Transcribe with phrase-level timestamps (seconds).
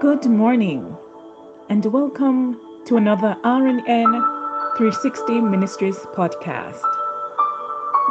[0.00, 0.96] Good morning
[1.70, 6.82] and welcome to another RNN 360 Ministries podcast.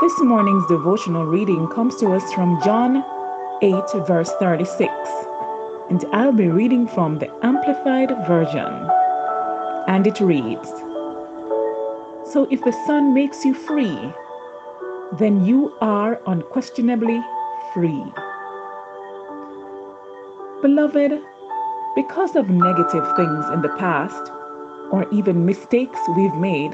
[0.01, 3.03] This morning's devotional reading comes to us from John
[3.61, 4.89] 8, verse 36,
[5.89, 8.89] and I'll be reading from the Amplified Version.
[9.87, 10.69] And it reads
[12.31, 13.97] So if the Son makes you free,
[15.17, 17.19] then you are unquestionably
[17.73, 18.03] free.
[20.61, 21.21] Beloved,
[21.95, 24.31] because of negative things in the past,
[24.91, 26.73] or even mistakes we've made,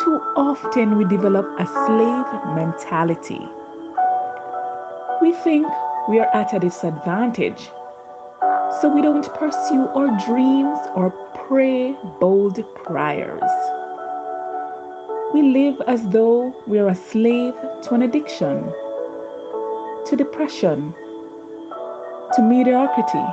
[0.00, 3.40] too often we develop a slave mentality.
[5.22, 5.66] We think
[6.08, 7.70] we are at a disadvantage,
[8.80, 11.10] so we don't pursue our dreams or
[11.48, 13.50] pray bold prayers.
[15.32, 18.64] We live as though we are a slave to an addiction,
[20.06, 20.94] to depression,
[22.34, 23.26] to mediocrity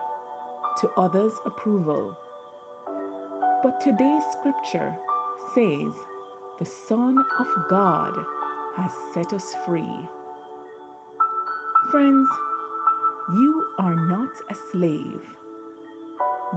[0.82, 2.18] to others' approval.
[3.64, 4.98] But today's scripture
[5.54, 5.94] says
[6.60, 8.16] the Son of God
[8.76, 10.08] has set us free.
[11.92, 12.30] Friends,
[13.30, 15.38] you are not a slave.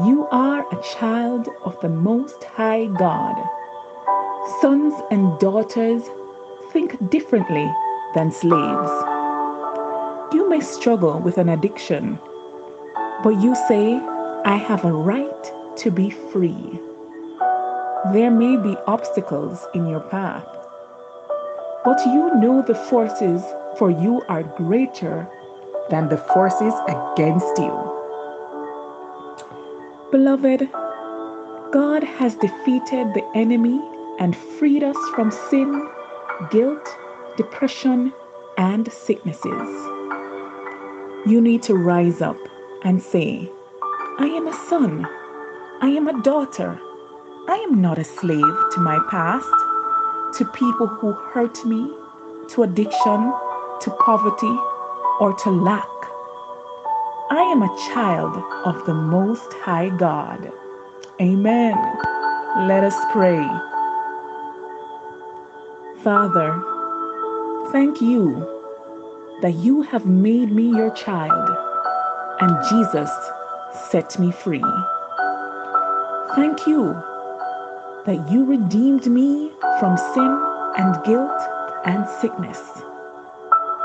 [0.04, 3.36] You are a child of the Most High God.
[4.60, 6.02] Sons and daughters
[6.72, 7.70] think differently
[8.14, 8.90] than slaves.
[10.34, 12.18] You may struggle with an addiction
[13.22, 13.94] but you say,
[14.44, 16.80] I have a right to be free.
[18.12, 20.46] There may be obstacles in your path,
[21.84, 23.42] but you know the forces
[23.78, 25.26] for you are greater
[25.90, 27.95] than the forces against you.
[30.12, 30.70] Beloved,
[31.72, 33.80] God has defeated the enemy
[34.20, 35.90] and freed us from sin,
[36.52, 36.88] guilt,
[37.36, 38.12] depression,
[38.56, 39.68] and sicknesses.
[41.26, 42.38] You need to rise up
[42.84, 43.50] and say,
[44.20, 45.04] I am a son,
[45.80, 46.78] I am a daughter,
[47.48, 51.90] I am not a slave to my past, to people who hurt me,
[52.50, 53.32] to addiction,
[53.80, 54.56] to poverty,
[55.18, 55.95] or to lack.
[57.28, 60.52] I am a child of the Most High God.
[61.20, 61.74] Amen.
[62.68, 63.44] Let us pray.
[66.04, 66.62] Father,
[67.72, 68.38] thank you
[69.42, 71.50] that you have made me your child
[72.40, 73.10] and Jesus
[73.90, 74.64] set me free.
[76.36, 76.92] Thank you
[78.04, 79.50] that you redeemed me
[79.80, 80.40] from sin
[80.76, 81.42] and guilt
[81.84, 82.62] and sickness.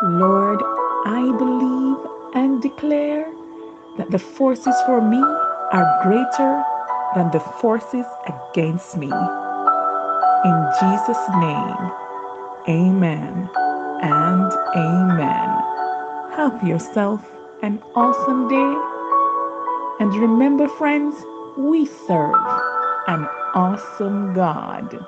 [0.03, 0.62] Lord,
[1.08, 3.31] I believe and declare
[3.97, 6.64] that the forces for me are greater
[7.16, 9.08] than the forces against me.
[9.08, 11.91] In Jesus' name,
[12.70, 13.50] amen
[14.02, 15.50] and amen.
[16.36, 17.22] Have yourself
[17.62, 18.75] an awesome day.
[20.00, 21.16] And remember, friends,
[21.58, 22.34] we serve
[23.08, 25.06] an awesome God.